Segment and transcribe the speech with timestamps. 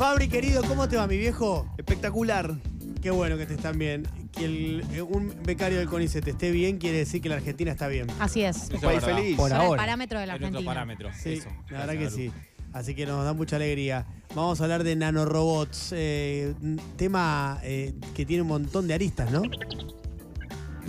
[0.00, 1.66] Fabri, querido, ¿cómo te va, mi viejo?
[1.76, 2.54] Espectacular.
[3.02, 4.08] Qué bueno que te están bien.
[4.32, 7.86] Que el- eh, un becario del CONICET esté bien quiere decir que la Argentina está
[7.86, 8.06] bien.
[8.18, 8.68] Así es.
[8.70, 9.18] Un Eso país es verdad.
[9.20, 9.36] feliz.
[9.36, 9.82] Por Son el ahora.
[9.82, 10.70] parámetro de la Es nuestro Argentina.
[10.74, 11.10] parámetro.
[11.22, 11.50] Sí, eso.
[11.68, 12.32] la verdad que sí.
[12.72, 14.06] Así que nos da mucha alegría.
[14.34, 19.30] Vamos a hablar de nanorobots, eh, un tema eh, que tiene un montón de aristas,
[19.30, 19.42] ¿no?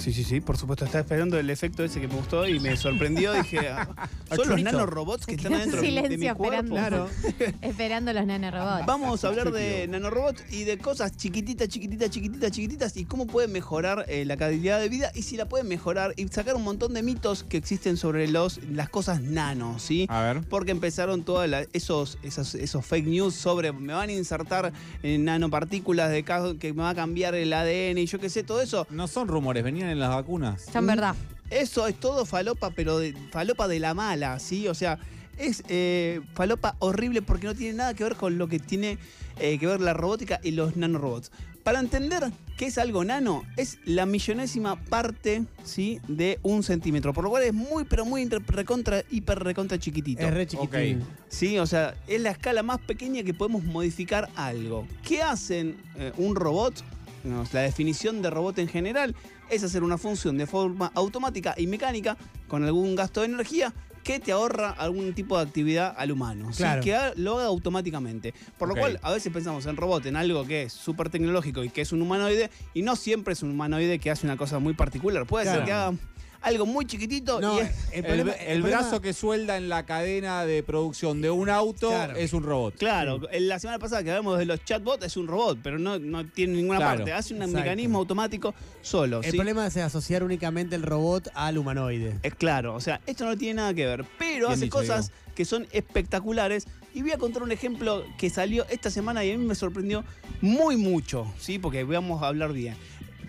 [0.02, 0.84] Sí, sí, sí, por supuesto.
[0.84, 3.34] Estaba esperando el efecto ese que me gustó y me sorprendió.
[3.34, 3.88] Dije, ah,
[4.36, 6.44] son los nanorobots que están adentro de mi cuerpo.
[6.46, 6.76] esperando.
[6.76, 7.10] Claro.
[7.62, 8.88] Esperando los nanorobots.
[8.88, 13.52] Vamos a hablar de nanorobots y de cosas chiquititas, chiquititas, chiquititas, chiquititas y cómo pueden
[13.52, 16.96] mejorar eh, la calidad de vida y si la pueden mejorar y sacar un montón
[16.96, 20.08] de mitos que existen sobre los, las cosas nano, ¿sí?
[20.10, 20.42] A ver.
[20.50, 26.10] Porque empezaron todos esos, esos, esos fake news sobre me van a insertar eh, nanopartículas
[26.10, 26.24] de
[26.60, 28.88] que me va a cambiar el ADN y yo qué sé, todo eso.
[28.90, 30.66] No son rumores, venían en las vacunas.
[30.72, 31.16] Son verdad.
[31.50, 34.68] Eso es todo falopa, pero de, falopa de la mala, ¿sí?
[34.68, 34.98] O sea,
[35.38, 38.98] es eh, falopa horrible porque no tiene nada que ver con lo que tiene
[39.40, 41.32] eh, que ver la robótica y los nanorobots.
[41.64, 46.00] Para entender qué es algo nano, es la millonésima parte, ¿sí?
[46.08, 47.14] De un centímetro.
[47.14, 50.22] Por lo cual es muy, pero muy recontra, hiper recontra chiquitito.
[50.22, 51.02] Es re chiquitín.
[51.02, 51.08] Ok.
[51.28, 54.88] Sí, o sea, es la escala más pequeña que podemos modificar algo.
[55.04, 56.84] ¿Qué hacen eh, un robot?
[57.24, 59.16] La definición de robot en general
[59.50, 64.20] es hacer una función de forma automática y mecánica con algún gasto de energía que
[64.20, 66.52] te ahorra algún tipo de actividad al humano.
[66.52, 66.58] ¿sí?
[66.64, 66.82] Claro.
[66.82, 68.34] Que ha- lo haga automáticamente.
[68.58, 71.70] Por lo cual, a veces pensamos en robot, en algo que es súper tecnológico y
[71.70, 74.74] que es un humanoide, y no siempre es un humanoide que hace una cosa muy
[74.74, 75.28] particular.
[75.28, 75.60] Puede Claro.
[75.60, 75.94] ser que haga
[76.42, 79.86] algo muy chiquitito No, y es- El, problema- el problema- brazo que suelda en la
[79.86, 82.16] cadena de producción de un auto Claro.
[82.16, 82.76] es un robot.
[82.78, 86.00] Claro, en la semana pasada que hablamos de los chatbots es un robot, pero no,
[86.00, 87.14] no tiene ninguna Claro, parte.
[87.14, 87.60] Hace un exacto.
[87.60, 89.20] mecanismo automático solo.
[89.24, 89.38] El ¿sí?
[89.38, 92.18] problema es asociar únicamente el robot al humanoide.
[92.24, 95.12] Es claro, o sea, esto no tiene nada que ver, pero Bien hace dicho, cosas
[95.36, 96.66] que son espectaculares.
[96.94, 100.04] Y voy a contar un ejemplo que salió esta semana y a mí me sorprendió
[100.42, 101.58] muy mucho, ¿sí?
[101.58, 102.76] Porque vamos a hablar bien.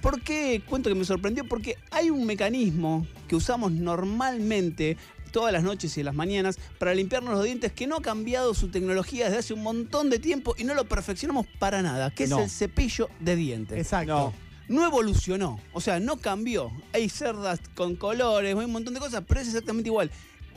[0.03, 1.44] ¿Por qué cuento que me sorprendió?
[1.49, 4.97] Porque hay un mecanismo que usamos normalmente
[5.31, 8.53] todas las noches y en las mañanas para limpiarnos los dientes que no ha cambiado
[8.53, 12.27] su tecnología desde hace un montón de tiempo y no lo perfeccionamos para nada, que
[12.27, 12.38] No.
[12.38, 14.34] es el cepillo de dientes Exacto.
[14.69, 14.81] No.
[14.81, 16.71] no evolucionó, o sea, no cambió.
[16.93, 20.10] Hay cerdas con colores, hay un montón de cosas, pero es exactamente igual.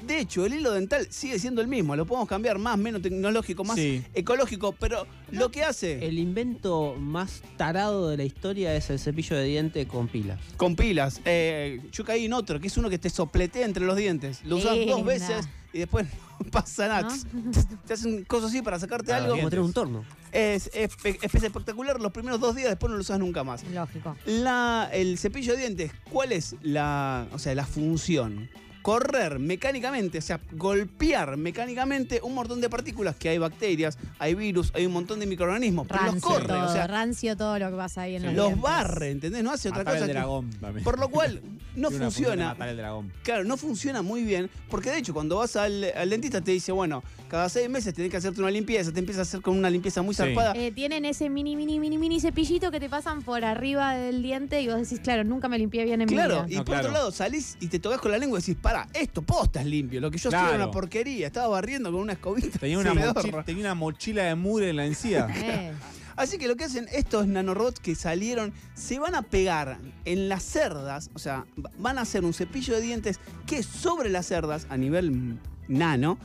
[0.04, 3.64] De hecho, el hilo dental sigue siendo el mismo, lo podemos cambiar más, menos tecnológico,
[3.64, 4.04] más Sí.
[4.14, 9.36] ecológico, pero lo que hace El invento más tarado de la historia es el cepillo
[9.36, 10.40] de diente con pilas.
[10.58, 13.96] con pilas, eh, yo caí en otro, que es uno que te sopletea entre los
[13.98, 14.42] dientes.
[14.46, 16.06] Lo usas dos veces y después
[16.40, 17.02] no pasa nada.
[17.34, 17.52] ¿No?
[17.88, 19.36] Te hacen cosas así para sacarte algo.
[19.36, 20.04] Como tener un torno.
[20.32, 23.64] Es, es, es espectacular los primeros dos días, después no lo usas nunca más.
[23.74, 24.16] Lógico.
[24.26, 28.50] La, el cepillo de dientes, ¿cuál es la, o sea, la función?
[28.86, 34.72] Correr mecánicamente, o sea, golpear mecánicamente un montón de partículas, que hay bacterias, hay virus,
[34.76, 37.78] hay un montón de microorganismos, pero los corre, todo, o sea, rancio todo lo que
[37.78, 38.62] pasa ahí en los los dientes.
[38.64, 39.44] barre, ¿entendés?
[39.44, 40.06] No hace otra Matar cosa.
[40.06, 40.84] el que- dragón también.
[40.84, 41.42] por lo cual,
[41.76, 42.50] no funciona.
[42.50, 43.12] Matar el dragón.
[43.24, 46.72] Claro, no funciona muy bien, porque de hecho cuando vas al, al dentista te dice,
[46.72, 49.72] bueno, cada seis meses tenés que hacerte una limpieza, te empieza a hacer con una
[49.72, 50.22] limpieza muy Sí.
[50.22, 50.54] zarpada.
[50.56, 54.62] Eh, tienen ese mini, mini, mini, mini cepillito que te pasan por arriba del diente
[54.62, 56.60] y vos decís, claro, nunca me limpié bien en Claro, mi y vida.
[56.60, 56.94] No, por otro claro.
[57.06, 60.00] lado salís y te tocas con la lengua y decís, para, esto posta es limpio.
[60.02, 60.64] Lo que yo hacía era Claro.
[60.64, 62.58] una porquería, estaba barriendo con una escobita.
[62.60, 65.28] Tenía una, mochila, tenía una mochila de mugre en la encía.
[65.36, 65.74] Eh,
[66.18, 70.44] Así que lo que hacen estos nanorobots que salieron, se van a pegar en las
[70.44, 74.66] cerdas, o sea, va- van a hacer un cepillo de dientes que sobre las cerdas,
[74.70, 75.38] a nivel
[75.68, 76.18] nano,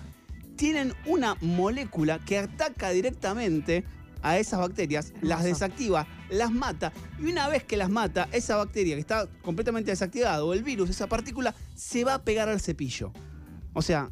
[0.54, 3.82] tienen una molécula que ataca directamente
[4.22, 8.94] a esas bacterias, las desactiva, las mata, y una vez que las mata, esa bacteria
[8.94, 13.12] que está completamente desactivada, o el virus, esa partícula, se va a pegar al cepillo.
[13.72, 14.10] O sea,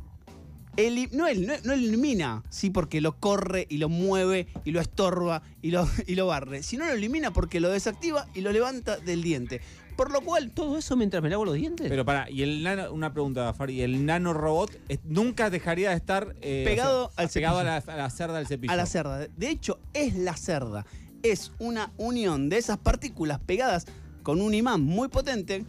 [1.12, 5.42] no, el- no, no elimina, sí, porque lo corre y lo mueve y lo estorba
[5.60, 9.22] y lo, y lo barre, sino lo elimina porque lo desactiva y lo levanta del
[9.22, 9.60] diente.
[9.98, 11.88] Por lo cual, ¿Todo eso mientras me lavo los dientes?
[11.88, 16.36] Pero para, y el nano, una pregunta, Fari, el nanorobot eh, nunca dejaría de estar
[16.40, 17.86] eh, Pegado o sea, al pegado a cepillo.
[17.86, 18.72] la, a la cerda del cepillo.
[18.72, 19.26] a la cerda.
[19.26, 20.86] De hecho, es la cerda.
[21.24, 23.86] Es una unión de esas partículas pegadas
[24.22, 25.64] con un imán muy potente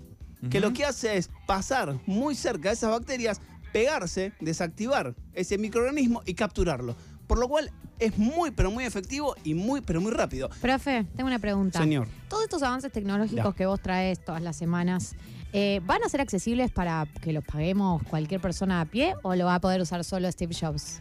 [0.51, 3.41] que lo que hace es pasar muy cerca de esas bacterias,
[3.73, 6.95] pegarse, desactivar ese microorganismo y capturarlo.
[7.25, 10.49] Por lo cual es muy, pero muy efectivo y muy, pero muy rápido.
[10.61, 11.79] profe, tengo una pregunta.
[11.79, 12.07] Señor.
[12.29, 13.51] Todos estos avances tecnológicos Ya.
[13.53, 15.15] que vos traes todas las semanas,
[15.53, 19.45] eh, ¿van a ser accesibles para que los paguemos cualquier persona a pie o lo
[19.45, 20.99] va a poder usar solo Steve Jobs?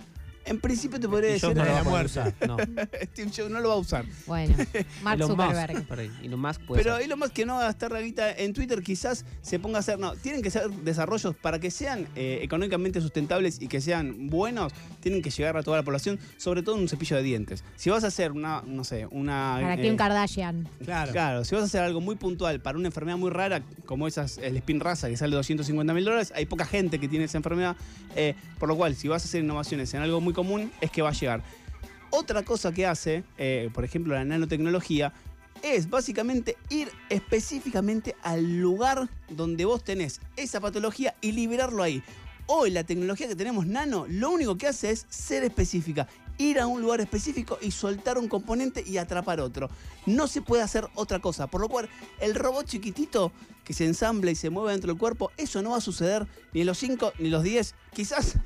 [0.48, 2.34] En principio te podría Steve decir, no lo va a la poder muerta.
[2.36, 2.56] usar, No.
[3.12, 4.04] Steve Jobs no lo va a usar.
[4.26, 4.54] Bueno,
[5.02, 5.86] Mark Elon Musk, Zuckerberg.
[5.86, 6.10] por ahí.
[6.22, 7.04] Elon Musk puede Pero ser.
[7.04, 9.80] Elon Musk que no va a gastar la guita en Twitter, quizás se ponga a
[9.80, 9.98] hacer.
[9.98, 14.72] No, tienen que ser desarrollos para que sean eh, económicamente sustentables y que sean buenos,
[15.00, 17.64] tienen que llegar a toda la población, sobre todo en un cepillo de dientes.
[17.76, 19.58] Si vas a hacer una, no sé, una.
[19.60, 20.68] Para eh, Kim Kardashian.
[20.84, 21.12] Claro.
[21.12, 24.38] Claro, si vas a hacer algo muy puntual para una enfermedad muy rara, como esas,
[24.38, 27.76] el spin raza que sale 250 mil dólares, hay poca gente que tiene esa enfermedad.
[28.16, 31.02] eh, por lo cual, si vas a hacer innovaciones en algo muy común, es que
[31.02, 31.42] va a llegar.
[32.10, 35.12] Otra cosa que hace, eh, por ejemplo, la nanotecnología,
[35.64, 42.04] es básicamente ir específicamente al lugar donde vos tenés esa patología y liberarlo ahí.
[42.46, 46.06] Hoy la tecnología que tenemos nano, lo único que hace es ser específica,
[46.38, 49.68] ir a un lugar específico y soltar un componente y atrapar otro.
[50.06, 51.88] No se puede hacer otra cosa, por lo cual
[52.20, 53.32] el robot chiquitito
[53.64, 56.60] que se ensambla y se mueve dentro del cuerpo, eso no va a suceder ni
[56.60, 58.38] en los 5 ni los 10, quizás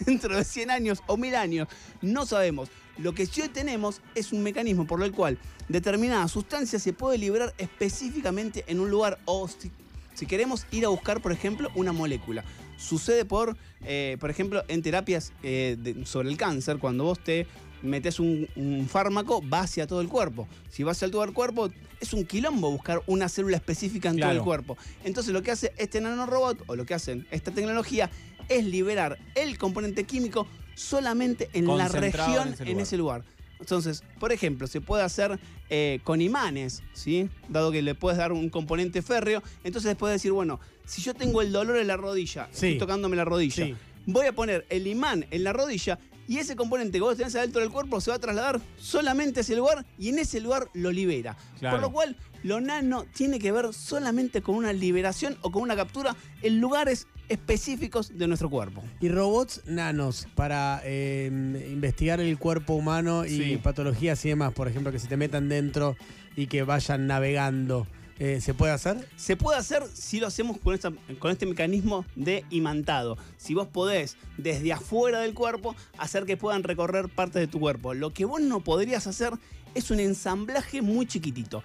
[0.06, 1.68] dentro de 100 años o 1000 años,
[2.02, 2.68] no sabemos.
[2.98, 7.18] Lo que sí hoy tenemos es un mecanismo por el cual determinada sustancia se puede
[7.18, 9.70] liberar específicamente en un lugar o si,
[10.14, 12.44] si queremos ir a buscar, por ejemplo, una molécula.
[12.76, 17.46] Sucede por, eh, por ejemplo, en terapias eh, de- sobre el cáncer, cuando vos te
[17.82, 20.48] metes un, un fármaco, va hacia todo el cuerpo.
[20.70, 21.68] Si va hacia todo el cuerpo,
[22.00, 24.76] es un quilombo buscar una célula específica en todo el cuerpo.
[25.04, 28.10] Entonces lo que hace este nanorobot, o lo que hacen esta tecnología,
[28.48, 32.82] es liberar el componente químico solamente en la región, en ese en lugar.
[32.82, 33.24] ese lugar.
[33.60, 37.28] Entonces, por ejemplo, se puede hacer eh, con imanes, ¿sí?
[37.48, 41.42] Dado que le puedes dar un componente férreo, entonces puedes decir, bueno, si yo tengo
[41.42, 42.66] el dolor en la rodilla, Sí.
[42.68, 43.74] estoy tocándome la rodilla, Sí.
[44.06, 45.98] voy a poner el imán en la rodilla
[46.28, 49.42] y ese componente que vos tenés adentro del cuerpo se va a trasladar solamente a
[49.42, 51.36] ese lugar y en ese lugar lo libera.
[51.58, 51.76] Claro.
[51.78, 55.74] Por lo cual, lo nano tiene que ver solamente con una liberación o con una
[55.74, 58.82] captura en lugares específicos de nuestro cuerpo.
[59.00, 61.28] Y robots nanos para eh,
[61.72, 63.56] investigar el cuerpo humano y Sí.
[63.62, 65.96] patologías y demás, por ejemplo, que se te metan dentro
[66.36, 67.86] y que vayan navegando.
[68.18, 69.08] Eh, ¿Se puede hacer?
[69.16, 70.76] Se puede hacer si lo hacemos con,
[71.18, 73.16] con este mecanismo de imantado.
[73.36, 77.94] Si vos podés, desde afuera del cuerpo, hacer que puedan recorrer partes de tu cuerpo.
[77.94, 79.32] Lo que vos no podrías hacer
[79.74, 81.62] es un ensamblaje muy chiquitito.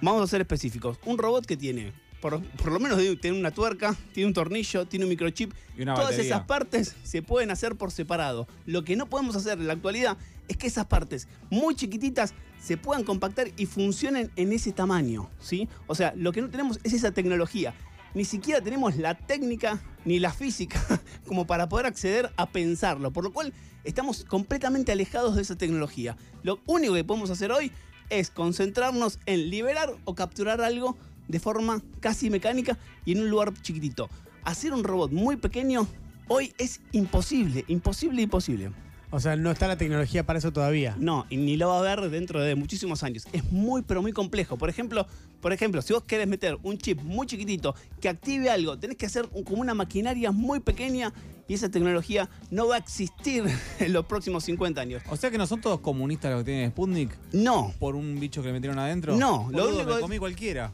[0.00, 0.98] Vamos a ser específicos.
[1.04, 5.04] Un robot que tiene, por, por lo menos tiene una tuerca, tiene un tornillo, tiene
[5.04, 5.52] un microchip.
[5.76, 6.36] Y una Todas batería.
[6.36, 8.46] esas partes se pueden hacer por separado.
[8.64, 10.16] Lo que no podemos hacer en la actualidad
[10.46, 12.32] es que esas partes muy chiquititas
[12.62, 15.68] se puedan compactar y funcionen en ese tamaño, ¿sí?
[15.88, 17.74] O sea, lo que no tenemos es esa tecnología.
[18.14, 20.80] Ni siquiera tenemos la técnica ni la física
[21.26, 23.52] como para poder acceder a pensarlo, por lo cual
[23.82, 26.16] estamos completamente alejados de esa tecnología.
[26.44, 27.72] Lo único que podemos hacer hoy
[28.10, 30.96] es concentrarnos en liberar o capturar algo
[31.32, 34.08] de forma casi mecánica y en un lugar chiquitito.
[34.44, 35.86] Hacer un robot muy pequeño
[36.28, 38.70] hoy es imposible, imposible, imposible.
[39.14, 40.96] O sea, no está la tecnología para eso todavía.
[40.98, 43.26] No, y ni lo va a ver dentro de muchísimos años.
[43.34, 44.56] Es muy, pero muy complejo.
[44.56, 45.06] Por ejemplo,
[45.42, 49.04] por ejemplo, si vos querés meter un chip muy chiquitito que active algo, tenés que
[49.06, 51.12] hacer un- como una maquinaria muy pequeña
[51.46, 53.44] y esa tecnología no va a existir
[53.80, 55.02] en los próximos 50 años.
[55.10, 58.40] O sea que no son todos comunistas los que tienen Sputnik No, por un bicho
[58.40, 59.14] que le metieron adentro.
[59.14, 60.72] No, lo único me comí cualquiera.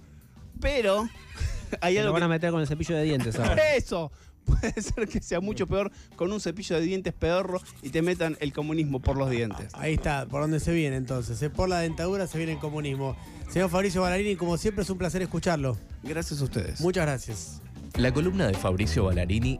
[0.60, 1.08] Pero
[1.80, 3.74] hay Se lo algo van que a meter con el cepillo de dientes ahora.
[3.76, 4.10] Eso.
[4.44, 8.36] Puede ser que sea mucho peor con un cepillo de dientes pedorro y te metan
[8.40, 9.74] el comunismo por los dientes.
[9.74, 11.42] Ahí está, por dónde se viene entonces.
[11.42, 13.14] Eh, Por la dentadura se viene el comunismo.
[13.50, 15.76] Señor Fabricio Ballarini, como siempre es un placer escucharlo.
[16.02, 16.80] Gracias a ustedes.
[16.80, 17.60] Muchas gracias.
[17.96, 19.56] La columna de Fabricio Ballarini